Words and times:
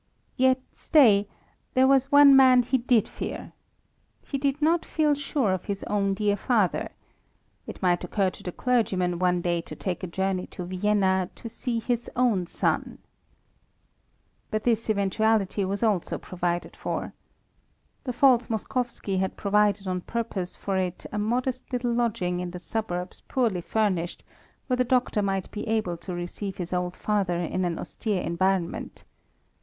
Yet 0.35 0.59
stay; 0.71 1.27
there 1.75 1.85
was 1.87 2.11
one 2.11 2.35
man 2.35 2.63
he 2.63 2.79
did 2.79 3.07
fear. 3.07 3.53
He 4.25 4.39
did 4.39 4.59
not 4.59 4.83
feel 4.83 5.13
sure 5.13 5.51
of 5.53 5.65
his 5.65 5.83
own 5.83 6.15
dear 6.15 6.35
father. 6.35 6.89
It 7.67 7.83
might 7.83 8.03
occur 8.03 8.31
to 8.31 8.41
the 8.41 8.51
clergyman 8.51 9.19
one 9.19 9.41
day 9.41 9.61
to 9.61 9.75
take 9.75 10.01
a 10.01 10.07
journey 10.07 10.47
to 10.47 10.65
Vienna 10.65 11.29
to 11.35 11.47
see 11.49 11.77
his 11.77 12.09
own 12.15 12.47
son. 12.47 12.97
But 14.49 14.63
this 14.63 14.89
eventuality 14.89 15.63
was 15.65 15.83
also 15.83 16.17
provided 16.17 16.75
for. 16.75 17.13
The 18.03 18.11
false 18.11 18.49
Moskowski 18.49 19.19
had 19.19 19.37
provided 19.37 19.85
on 19.85 20.01
purpose 20.01 20.55
for 20.55 20.77
it 20.77 21.05
a 21.11 21.19
modest 21.19 21.71
little 21.71 21.93
lodging 21.93 22.39
in 22.39 22.49
the 22.49 22.57
suburbs 22.57 23.21
poorly 23.27 23.61
furnished, 23.61 24.23
where 24.65 24.77
the 24.77 24.83
doctor 24.83 25.21
might 25.21 25.51
be 25.51 25.67
able 25.67 25.95
to 25.97 26.15
receive 26.15 26.57
his 26.57 26.73
old 26.73 26.95
father 26.95 27.35
in 27.37 27.65
an 27.65 27.77
austere 27.77 28.23
environment. 28.23 29.03